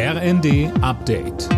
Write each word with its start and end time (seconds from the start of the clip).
RND 0.00 0.70
Update. 0.80 1.48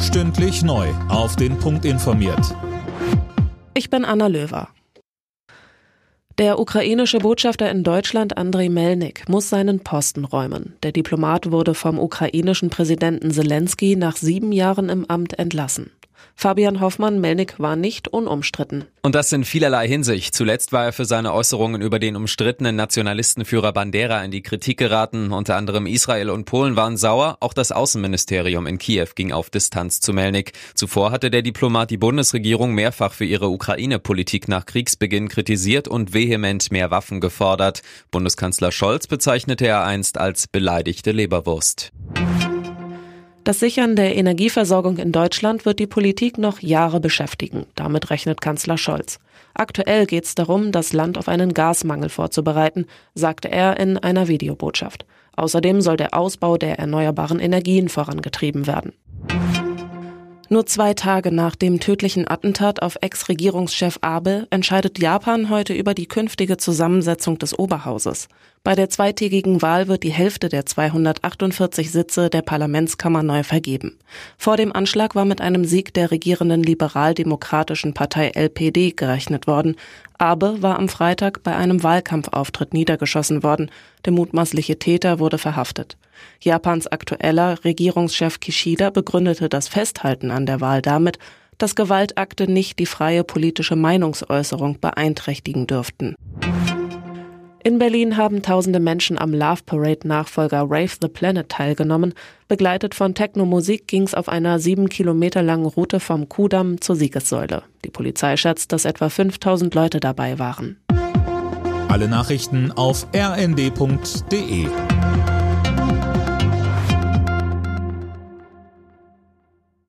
Stündlich 0.00 0.62
neu. 0.62 0.88
Auf 1.10 1.36
den 1.36 1.58
Punkt 1.58 1.84
informiert. 1.84 2.56
Ich 3.74 3.90
bin 3.90 4.06
Anna 4.06 4.28
Löwer. 4.28 4.68
Der 6.38 6.58
ukrainische 6.58 7.18
Botschafter 7.18 7.70
in 7.70 7.84
Deutschland 7.84 8.38
Andrei 8.38 8.70
Melnik 8.70 9.28
muss 9.28 9.50
seinen 9.50 9.80
Posten 9.80 10.24
räumen. 10.24 10.76
Der 10.82 10.92
Diplomat 10.92 11.50
wurde 11.50 11.74
vom 11.74 11.98
ukrainischen 11.98 12.70
Präsidenten 12.70 13.30
Zelensky 13.30 13.96
nach 13.96 14.16
sieben 14.16 14.52
Jahren 14.52 14.88
im 14.88 15.04
Amt 15.10 15.38
entlassen. 15.38 15.90
Fabian 16.34 16.80
Hoffmann, 16.80 17.20
Melnik 17.20 17.58
war 17.58 17.76
nicht 17.76 18.08
unumstritten. 18.08 18.86
Und 19.02 19.14
das 19.14 19.32
in 19.32 19.44
vielerlei 19.44 19.86
Hinsicht. 19.86 20.34
Zuletzt 20.34 20.72
war 20.72 20.84
er 20.84 20.92
für 20.92 21.04
seine 21.04 21.32
Äußerungen 21.32 21.80
über 21.80 21.98
den 21.98 22.16
umstrittenen 22.16 22.76
Nationalistenführer 22.76 23.72
Bandera 23.72 24.22
in 24.24 24.30
die 24.30 24.42
Kritik 24.42 24.78
geraten. 24.78 25.32
Unter 25.32 25.56
anderem 25.56 25.86
Israel 25.86 26.30
und 26.30 26.44
Polen 26.44 26.76
waren 26.76 26.96
sauer. 26.96 27.36
Auch 27.40 27.52
das 27.52 27.72
Außenministerium 27.72 28.66
in 28.66 28.78
Kiew 28.78 29.08
ging 29.14 29.32
auf 29.32 29.50
Distanz 29.50 30.00
zu 30.00 30.12
Melnik. 30.12 30.52
Zuvor 30.74 31.12
hatte 31.12 31.30
der 31.30 31.42
Diplomat 31.42 31.90
die 31.90 31.98
Bundesregierung 31.98 32.74
mehrfach 32.74 33.12
für 33.12 33.24
ihre 33.24 33.48
Ukraine-Politik 33.48 34.48
nach 34.48 34.66
Kriegsbeginn 34.66 35.28
kritisiert 35.28 35.88
und 35.88 36.14
vehement 36.14 36.72
mehr 36.72 36.90
Waffen 36.90 37.20
gefordert. 37.20 37.82
Bundeskanzler 38.10 38.72
Scholz 38.72 39.06
bezeichnete 39.06 39.66
er 39.66 39.84
einst 39.84 40.18
als 40.18 40.46
beleidigte 40.46 41.12
Leberwurst. 41.12 41.92
Das 43.50 43.58
Sichern 43.58 43.96
der 43.96 44.14
Energieversorgung 44.14 44.98
in 44.98 45.10
Deutschland 45.10 45.66
wird 45.66 45.80
die 45.80 45.88
Politik 45.88 46.38
noch 46.38 46.60
Jahre 46.60 47.00
beschäftigen. 47.00 47.66
Damit 47.74 48.10
rechnet 48.10 48.40
Kanzler 48.40 48.78
Scholz. 48.78 49.18
Aktuell 49.54 50.06
geht 50.06 50.24
es 50.24 50.36
darum, 50.36 50.70
das 50.70 50.92
Land 50.92 51.18
auf 51.18 51.26
einen 51.26 51.52
Gasmangel 51.52 52.10
vorzubereiten, 52.10 52.86
sagte 53.16 53.50
er 53.50 53.80
in 53.80 53.98
einer 53.98 54.28
Videobotschaft. 54.28 55.04
Außerdem 55.34 55.80
soll 55.80 55.96
der 55.96 56.14
Ausbau 56.14 56.58
der 56.58 56.78
erneuerbaren 56.78 57.40
Energien 57.40 57.88
vorangetrieben 57.88 58.68
werden. 58.68 58.92
Nur 60.52 60.66
zwei 60.66 60.94
Tage 60.94 61.30
nach 61.30 61.54
dem 61.54 61.78
tödlichen 61.78 62.26
Attentat 62.26 62.82
auf 62.82 62.98
Ex-Regierungschef 63.00 63.98
Abe 64.00 64.48
entscheidet 64.50 64.98
Japan 64.98 65.48
heute 65.48 65.74
über 65.74 65.94
die 65.94 66.08
künftige 66.08 66.56
Zusammensetzung 66.56 67.38
des 67.38 67.56
Oberhauses. 67.56 68.26
Bei 68.64 68.74
der 68.74 68.90
zweitägigen 68.90 69.62
Wahl 69.62 69.86
wird 69.86 70.02
die 70.02 70.10
Hälfte 70.10 70.48
der 70.48 70.66
248 70.66 71.92
Sitze 71.92 72.30
der 72.30 72.42
Parlamentskammer 72.42 73.22
neu 73.22 73.44
vergeben. 73.44 73.96
Vor 74.36 74.56
dem 74.56 74.72
Anschlag 74.72 75.14
war 75.14 75.24
mit 75.24 75.40
einem 75.40 75.64
Sieg 75.64 75.94
der 75.94 76.10
regierenden 76.10 76.64
liberal-demokratischen 76.64 77.94
Partei 77.94 78.32
LPD 78.34 78.90
gerechnet 78.90 79.46
worden. 79.46 79.76
Abe 80.20 80.60
war 80.60 80.78
am 80.78 80.90
Freitag 80.90 81.42
bei 81.42 81.56
einem 81.56 81.82
Wahlkampfauftritt 81.82 82.74
niedergeschossen 82.74 83.42
worden. 83.42 83.70
Der 84.04 84.12
mutmaßliche 84.12 84.78
Täter 84.78 85.18
wurde 85.18 85.38
verhaftet. 85.38 85.96
Japans 86.42 86.86
aktueller 86.86 87.64
Regierungschef 87.64 88.38
Kishida 88.38 88.90
begründete 88.90 89.48
das 89.48 89.68
Festhalten 89.68 90.30
an 90.30 90.44
der 90.44 90.60
Wahl 90.60 90.82
damit, 90.82 91.18
dass 91.56 91.74
Gewaltakte 91.74 92.50
nicht 92.50 92.78
die 92.78 92.86
freie 92.86 93.24
politische 93.24 93.76
Meinungsäußerung 93.76 94.78
beeinträchtigen 94.78 95.66
dürften. 95.66 96.14
In 97.62 97.78
Berlin 97.78 98.16
haben 98.16 98.40
tausende 98.40 98.80
Menschen 98.80 99.18
am 99.18 99.34
Love 99.34 99.60
Parade 99.66 100.08
Nachfolger 100.08 100.62
Rave 100.62 100.96
the 101.02 101.08
Planet 101.08 101.50
teilgenommen. 101.50 102.14
Begleitet 102.48 102.94
von 102.94 103.14
Techno-Musik 103.14 103.86
ging 103.86 104.04
es 104.04 104.14
auf 104.14 104.30
einer 104.30 104.58
sieben 104.58 104.88
Kilometer 104.88 105.42
langen 105.42 105.66
Route 105.66 106.00
vom 106.00 106.30
Kudamm 106.30 106.80
zur 106.80 106.96
Siegessäule. 106.96 107.62
Die 107.84 107.90
Polizei 107.90 108.38
schätzt, 108.38 108.72
dass 108.72 108.86
etwa 108.86 109.10
5000 109.10 109.74
Leute 109.74 110.00
dabei 110.00 110.38
waren. 110.38 110.78
Alle 111.88 112.08
Nachrichten 112.08 112.72
auf 112.72 113.06
rnd.de 113.14 114.66